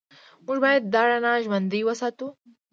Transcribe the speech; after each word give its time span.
موږ 0.45 0.57
باید 0.65 0.83
دا 0.93 1.01
رڼا 1.09 1.33
ژوندۍ 1.45 1.81
وساتو. 1.85 2.27